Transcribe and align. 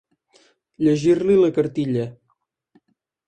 Llegir-li 0.85 1.35
la 1.41 1.51
cartilla. 1.57 2.05